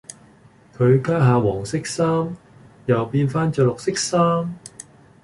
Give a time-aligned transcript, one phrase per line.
[0.75, 2.35] 佢家下黃色衫，
[2.87, 4.51] 又變返著綠色衫